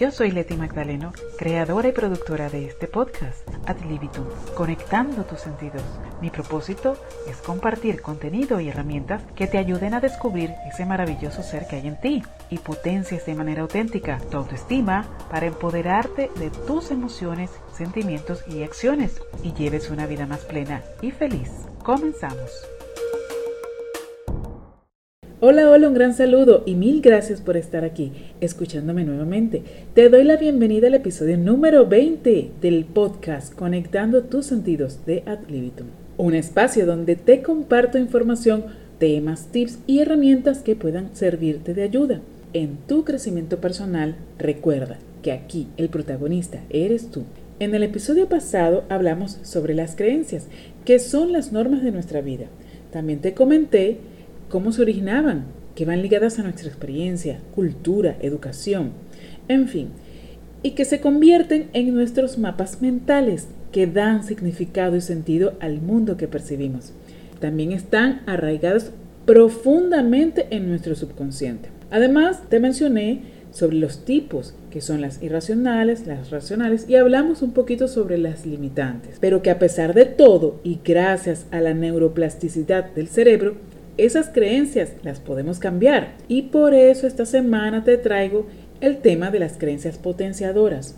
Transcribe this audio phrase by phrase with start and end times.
[0.00, 4.24] Yo soy Leti Magdaleno, creadora y productora de este podcast, Ad Libitum,
[4.56, 5.84] conectando tus sentidos.
[6.20, 6.96] Mi propósito
[7.28, 11.86] es compartir contenido y herramientas que te ayuden a descubrir ese maravilloso ser que hay
[11.86, 18.42] en ti y potencias de manera auténtica tu autoestima para empoderarte de tus emociones, sentimientos
[18.48, 21.50] y acciones y lleves una vida más plena y feliz.
[21.84, 22.73] Comenzamos.
[25.46, 29.62] Hola, hola, un gran saludo y mil gracias por estar aquí, escuchándome nuevamente.
[29.92, 35.40] Te doy la bienvenida al episodio número 20 del podcast Conectando tus sentidos de Ad
[35.50, 35.88] Libitum.
[36.16, 38.64] Un espacio donde te comparto información,
[38.98, 42.22] temas, tips y herramientas que puedan servirte de ayuda.
[42.54, 47.24] En tu crecimiento personal, recuerda que aquí el protagonista eres tú.
[47.60, 50.46] En el episodio pasado hablamos sobre las creencias,
[50.86, 52.46] que son las normas de nuestra vida.
[52.90, 53.98] También te comenté
[54.54, 58.92] cómo se originaban, que van ligadas a nuestra experiencia, cultura, educación,
[59.48, 59.88] en fin,
[60.62, 66.16] y que se convierten en nuestros mapas mentales que dan significado y sentido al mundo
[66.16, 66.92] que percibimos.
[67.40, 68.92] También están arraigados
[69.26, 71.70] profundamente en nuestro subconsciente.
[71.90, 77.50] Además, te mencioné sobre los tipos, que son las irracionales, las racionales, y hablamos un
[77.54, 82.92] poquito sobre las limitantes, pero que a pesar de todo y gracias a la neuroplasticidad
[82.94, 83.56] del cerebro,
[83.96, 88.46] esas creencias las podemos cambiar y por eso esta semana te traigo
[88.80, 90.96] el tema de las creencias potenciadoras.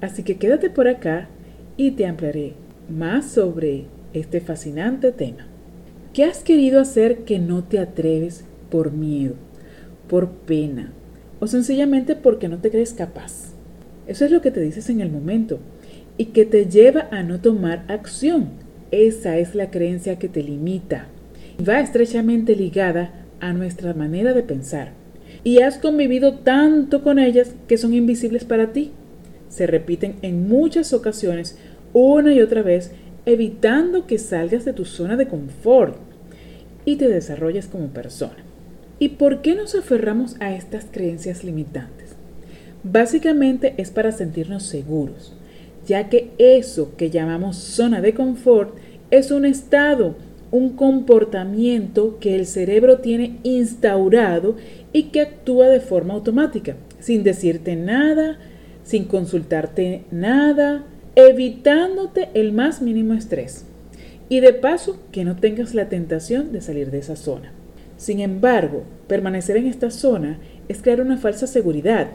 [0.00, 1.28] Así que quédate por acá
[1.76, 2.54] y te ampliaré
[2.88, 5.46] más sobre este fascinante tema.
[6.14, 9.34] ¿Qué has querido hacer que no te atreves por miedo,
[10.08, 10.92] por pena
[11.38, 13.52] o sencillamente porque no te crees capaz?
[14.06, 15.58] Eso es lo que te dices en el momento
[16.16, 18.50] y que te lleva a no tomar acción.
[18.90, 21.08] Esa es la creencia que te limita
[21.56, 24.92] va estrechamente ligada a nuestra manera de pensar.
[25.44, 28.92] Y has convivido tanto con ellas que son invisibles para ti.
[29.48, 31.58] Se repiten en muchas ocasiones,
[31.92, 32.92] una y otra vez,
[33.26, 35.96] evitando que salgas de tu zona de confort
[36.84, 38.36] y te desarrolles como persona.
[38.98, 42.14] ¿Y por qué nos aferramos a estas creencias limitantes?
[42.84, 45.34] Básicamente es para sentirnos seguros,
[45.86, 48.74] ya que eso que llamamos zona de confort
[49.10, 50.16] es un estado
[50.52, 54.56] un comportamiento que el cerebro tiene instaurado
[54.92, 58.38] y que actúa de forma automática, sin decirte nada,
[58.84, 60.84] sin consultarte nada,
[61.16, 63.64] evitándote el más mínimo estrés.
[64.28, 67.52] Y de paso, que no tengas la tentación de salir de esa zona.
[67.96, 70.38] Sin embargo, permanecer en esta zona
[70.68, 72.08] es crear una falsa seguridad,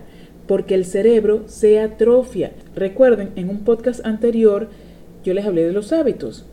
[0.47, 2.51] porque el cerebro se atrofia.
[2.75, 4.69] Recuerden, en un podcast anterior
[5.23, 6.45] yo les hablé de los hábitos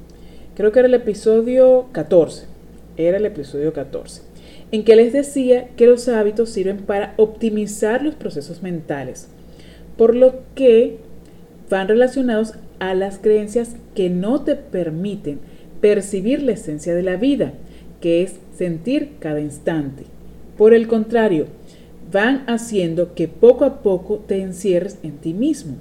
[0.54, 2.46] creo que era el episodio 14,
[2.96, 4.22] era el episodio 14,
[4.72, 9.28] en que les decía que los hábitos sirven para optimizar los procesos mentales,
[9.96, 10.98] por lo que
[11.70, 15.40] van relacionados a las creencias que no te permiten
[15.80, 17.52] percibir la esencia de la vida,
[18.00, 20.04] que es sentir cada instante.
[20.56, 21.46] Por el contrario,
[22.12, 25.76] van haciendo que poco a poco te encierres en ti mismo,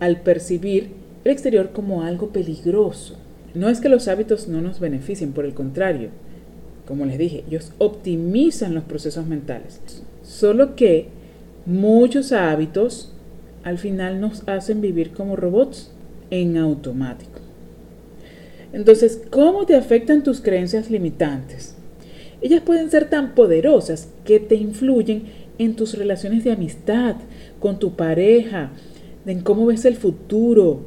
[0.00, 0.90] al percibir
[1.24, 3.18] el exterior como algo peligroso.
[3.54, 6.10] No es que los hábitos no nos beneficien, por el contrario,
[6.86, 9.80] como les dije, ellos optimizan los procesos mentales.
[10.22, 11.08] Solo que
[11.64, 13.12] muchos hábitos
[13.62, 15.90] al final nos hacen vivir como robots
[16.30, 17.40] en automático.
[18.72, 21.76] Entonces, ¿cómo te afectan tus creencias limitantes?
[22.42, 25.22] Ellas pueden ser tan poderosas que te influyen
[25.58, 27.16] en tus relaciones de amistad,
[27.60, 28.72] con tu pareja,
[29.24, 30.80] en cómo ves el futuro,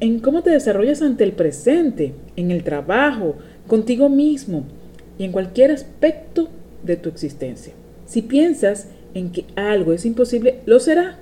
[0.00, 4.64] en cómo te desarrollas ante el presente, en el trabajo, contigo mismo
[5.18, 6.48] y en cualquier aspecto
[6.82, 7.72] de tu existencia.
[8.06, 11.18] Si piensas en que algo es imposible, lo será,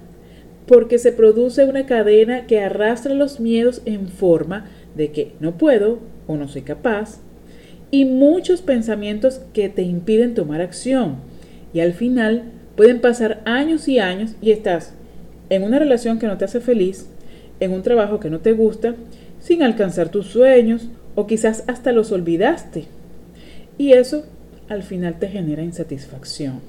[0.66, 5.98] porque se produce una cadena que arrastra los miedos en forma de que no puedo
[6.26, 7.20] o no soy capaz,
[7.90, 11.16] y muchos pensamientos que te impiden tomar acción.
[11.72, 12.44] Y al final
[12.76, 14.94] pueden pasar años y años y estás
[15.50, 17.08] en una relación que no te hace feliz,
[17.60, 18.94] en un trabajo que no te gusta,
[19.40, 22.84] sin alcanzar tus sueños o quizás hasta los olvidaste.
[23.76, 24.24] Y eso
[24.68, 26.60] al final te genera insatisfacción.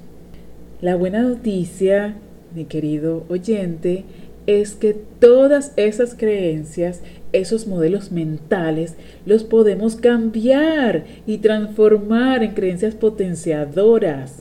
[0.82, 2.16] La buena noticia,
[2.56, 4.06] mi querido oyente,
[4.48, 7.02] es que todas esas creencias,
[7.34, 8.96] esos modelos mentales,
[9.26, 14.38] los podemos cambiar y transformar en creencias potenciadoras,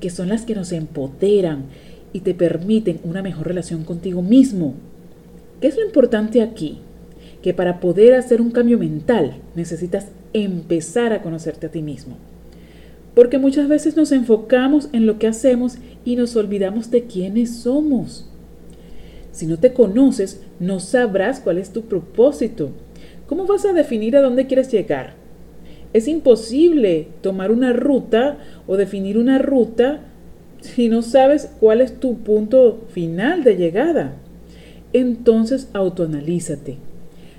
[0.00, 1.64] que son las que nos empoderan
[2.12, 4.74] y te permiten una mejor relación contigo mismo,
[5.62, 6.80] ¿Qué es lo importante aquí?
[7.40, 12.16] Que para poder hacer un cambio mental necesitas empezar a conocerte a ti mismo.
[13.14, 18.28] Porque muchas veces nos enfocamos en lo que hacemos y nos olvidamos de quiénes somos.
[19.30, 22.70] Si no te conoces, no sabrás cuál es tu propósito.
[23.28, 25.14] ¿Cómo vas a definir a dónde quieres llegar?
[25.92, 30.00] Es imposible tomar una ruta o definir una ruta
[30.60, 34.16] si no sabes cuál es tu punto final de llegada.
[34.92, 36.76] Entonces autoanalízate.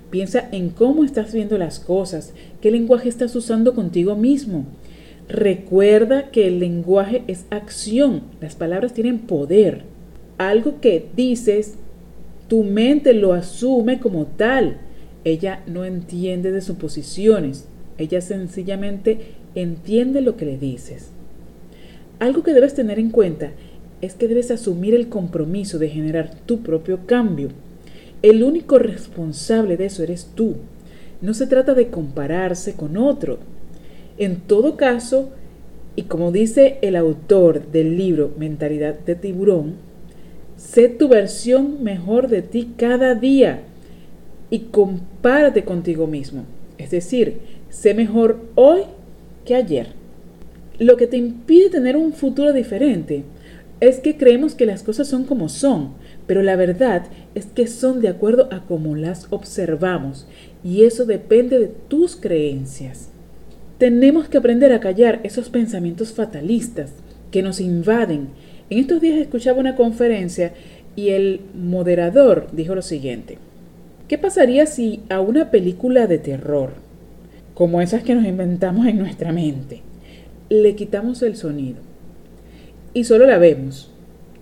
[0.09, 4.65] Piensa en cómo estás viendo las cosas, qué lenguaje estás usando contigo mismo.
[5.27, 9.83] Recuerda que el lenguaje es acción, las palabras tienen poder.
[10.37, 11.75] Algo que dices,
[12.47, 14.77] tu mente lo asume como tal.
[15.23, 17.67] Ella no entiende de suposiciones,
[17.97, 21.09] ella sencillamente entiende lo que le dices.
[22.19, 23.51] Algo que debes tener en cuenta
[24.03, 27.49] es que debes asumir el compromiso de generar tu propio cambio.
[28.21, 30.55] El único responsable de eso eres tú.
[31.21, 33.39] No se trata de compararse con otro.
[34.17, 35.29] En todo caso,
[35.95, 39.75] y como dice el autor del libro Mentalidad de tiburón,
[40.57, 43.61] sé tu versión mejor de ti cada día
[44.49, 46.43] y compárate contigo mismo.
[46.77, 47.39] Es decir,
[47.69, 48.81] sé mejor hoy
[49.45, 49.87] que ayer.
[50.77, 53.23] Lo que te impide tener un futuro diferente
[53.87, 55.89] es que creemos que las cosas son como son,
[56.25, 57.03] pero la verdad
[57.35, 60.25] es que son de acuerdo a cómo las observamos
[60.63, 63.09] y eso depende de tus creencias.
[63.77, 66.91] Tenemos que aprender a callar esos pensamientos fatalistas
[67.31, 68.29] que nos invaden.
[68.69, 70.53] En estos días escuchaba una conferencia
[70.95, 73.37] y el moderador dijo lo siguiente.
[74.07, 76.71] ¿Qué pasaría si a una película de terror,
[77.53, 79.81] como esas que nos inventamos en nuestra mente,
[80.49, 81.92] le quitamos el sonido?
[82.93, 83.89] Y solo la vemos,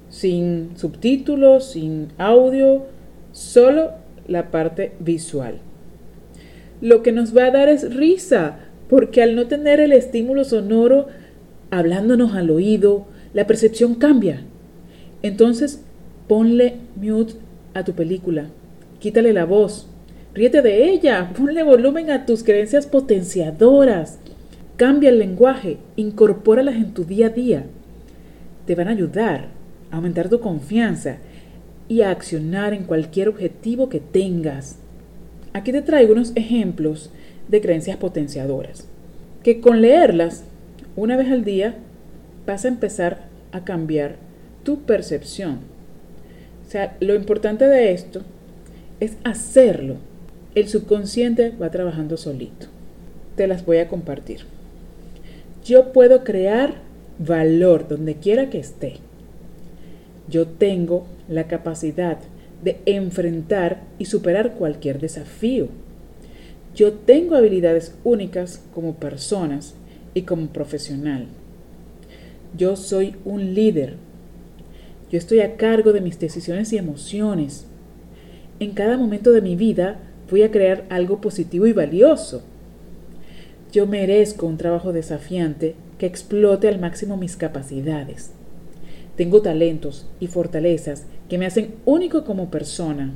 [0.10, 2.86] sin subtítulos, sin audio,
[3.32, 3.92] solo
[4.28, 5.60] la parte visual.
[6.82, 8.60] Lo que nos va a dar es risa,
[8.90, 11.08] porque al no tener el estímulo sonoro
[11.70, 14.42] hablándonos al oído, la percepción cambia.
[15.22, 15.84] Entonces,
[16.28, 17.36] ponle mute
[17.74, 18.48] a tu película,
[19.00, 19.88] quítale la voz,
[20.34, 24.20] ríete de ella, ponle volumen a tus creencias potenciadoras,
[24.76, 27.66] cambia el lenguaje, incorpóralas en tu día a día
[28.66, 29.48] te van a ayudar
[29.92, 31.18] a aumentar tu confianza
[31.88, 34.78] y a accionar en cualquier objetivo que tengas.
[35.54, 37.12] Aquí te traigo unos ejemplos
[37.50, 38.88] de creencias potenciadoras,
[39.44, 40.44] que con leerlas
[40.96, 41.76] una vez al día
[42.46, 44.16] vas a empezar a cambiar
[44.64, 45.60] tu percepción.
[46.66, 48.22] O sea, lo importante de esto
[49.02, 49.98] es hacerlo.
[50.56, 52.68] El subconsciente va trabajando solito.
[53.36, 54.42] Te las voy a compartir.
[55.66, 56.76] Yo puedo crear
[57.26, 58.96] valor donde quiera que esté.
[60.30, 62.18] Yo tengo la capacidad
[62.64, 65.68] de enfrentar y superar cualquier desafío.
[66.76, 69.76] Yo tengo habilidades únicas como personas
[70.14, 71.28] y como profesional.
[72.58, 73.96] Yo soy un líder.
[75.12, 77.66] Yo estoy a cargo de mis decisiones y emociones.
[78.60, 82.44] En cada momento de mi vida voy a crear algo positivo y valioso.
[83.72, 88.32] Yo merezco un trabajo desafiante que explote al máximo mis capacidades.
[89.16, 93.14] Tengo talentos y fortalezas que me hacen único como persona.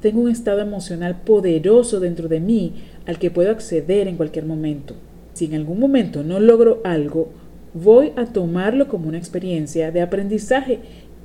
[0.00, 2.72] Tengo un estado emocional poderoso dentro de mí
[3.04, 4.94] al que puedo acceder en cualquier momento.
[5.34, 7.28] Si en algún momento no logro algo,
[7.74, 10.78] voy a tomarlo como una experiencia de aprendizaje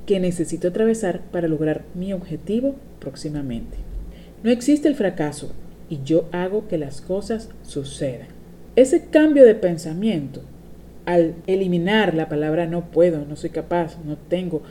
[0.05, 3.77] que necesito atravesar para lograr mi objetivo próximamente.
[4.43, 5.53] No existe el fracaso
[5.89, 8.27] y yo hago que las cosas sucedan.
[8.75, 10.41] Ese cambio de pensamiento
[11.07, 14.61] al eliminar la palabra no puedo, no soy capaz, no tengo,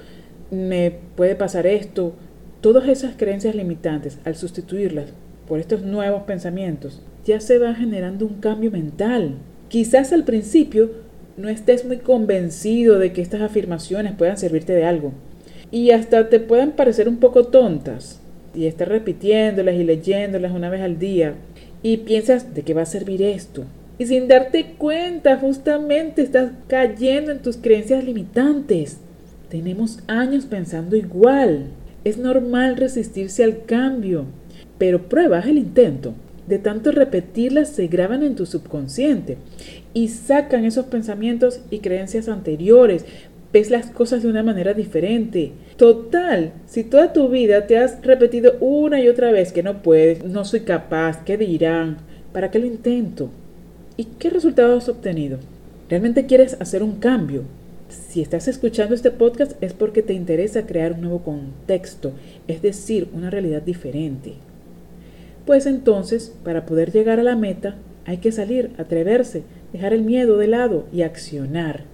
[0.50, 2.12] me puede pasar esto,
[2.60, 5.06] todas esas creencias limitantes, al sustituirlas
[5.48, 9.36] por estos nuevos pensamientos, ya se va generando un cambio mental.
[9.68, 10.90] Quizás al principio
[11.38, 15.12] no estés muy convencido de que estas afirmaciones puedan servirte de algo
[15.70, 18.20] y hasta te puedan parecer un poco tontas
[18.54, 21.32] y estás repitiéndolas y leyéndolas una vez al día
[21.82, 23.64] y piensas de qué va a servir esto
[23.98, 28.98] y sin darte cuenta, justamente estás cayendo en tus creencias limitantes.
[29.48, 31.66] Tenemos años pensando igual.
[32.04, 34.26] Es normal resistirse al cambio,
[34.78, 36.14] pero pruebas el intento.
[36.46, 39.38] De tanto repetirlas se graban en tu subconsciente
[39.94, 43.04] y sacan esos pensamientos y creencias anteriores.
[43.52, 45.52] Ves las cosas de una manera diferente.
[45.76, 50.24] Total, si toda tu vida te has repetido una y otra vez que no puedes,
[50.24, 51.96] no soy capaz, ¿qué dirán?
[52.32, 53.30] ¿Para qué lo intento?
[53.98, 55.38] ¿Y qué resultado has obtenido?
[55.88, 57.44] ¿Realmente quieres hacer un cambio?
[57.88, 62.12] Si estás escuchando este podcast es porque te interesa crear un nuevo contexto,
[62.46, 64.34] es decir, una realidad diferente.
[65.46, 70.36] Pues entonces, para poder llegar a la meta, hay que salir, atreverse, dejar el miedo
[70.36, 71.84] de lado y accionar.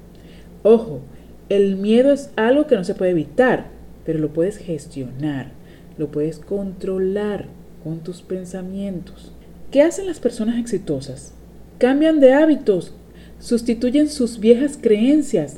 [0.64, 1.02] Ojo,
[1.48, 3.66] el miedo es algo que no se puede evitar,
[4.04, 5.52] pero lo puedes gestionar.
[5.98, 7.46] lo puedes controlar
[7.84, 9.30] con tus pensamientos.
[9.70, 11.34] ¿Qué hacen las personas exitosas?
[11.82, 12.92] Cambian de hábitos,
[13.40, 15.56] sustituyen sus viejas creencias,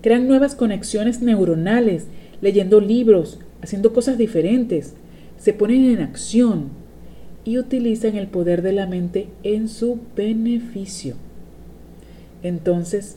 [0.00, 2.06] crean nuevas conexiones neuronales,
[2.40, 4.94] leyendo libros, haciendo cosas diferentes,
[5.36, 6.70] se ponen en acción
[7.44, 11.16] y utilizan el poder de la mente en su beneficio.
[12.42, 13.16] Entonces,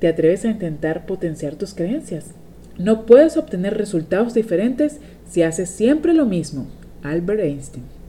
[0.00, 2.32] ¿te atreves a intentar potenciar tus creencias?
[2.78, 4.98] No puedes obtener resultados diferentes
[5.30, 6.66] si haces siempre lo mismo.
[7.04, 8.01] Albert Einstein.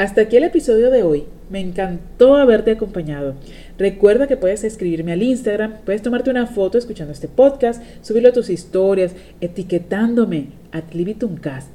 [0.00, 1.24] Hasta aquí el episodio de hoy.
[1.50, 3.34] Me encantó haberte acompañado.
[3.76, 8.32] Recuerda que puedes escribirme al Instagram, puedes tomarte una foto escuchando este podcast, subirlo a
[8.32, 11.68] tus historias, etiquetándome a Libitumcast.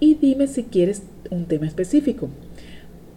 [0.00, 2.30] Y dime si quieres un tema específico.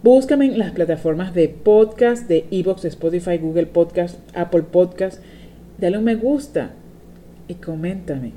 [0.02, 5.22] Búscame en las plataformas de podcast de Evox, Spotify, Google Podcast, Apple Podcast.
[5.78, 6.72] Dale un me gusta
[7.48, 8.32] y coméntame.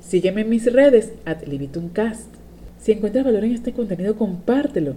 [0.00, 2.45] Sígueme en mis redes, at Libitumcast.
[2.86, 4.94] Si encuentras valor en este contenido, compártelo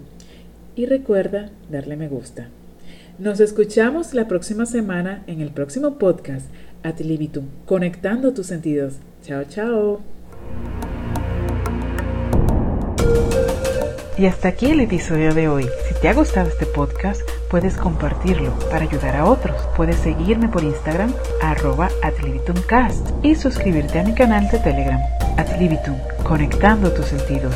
[0.76, 2.48] y recuerda darle me gusta.
[3.18, 6.46] Nos escuchamos la próxima semana en el próximo podcast
[6.84, 8.98] At Libitum, conectando tus sentidos.
[9.24, 10.02] Chao, chao.
[14.20, 15.64] Y hasta aquí el episodio de hoy.
[15.88, 19.60] Si te ha gustado este podcast, puedes compartirlo para ayudar a otros.
[19.76, 25.00] Puedes seguirme por Instagram, arroba atlibitumcast y suscribirte a mi canal de Telegram,
[25.38, 27.56] Atlibitum, conectando tus sentidos.